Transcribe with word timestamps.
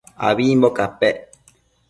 abimbo 0.29 0.69
capec 0.77 1.17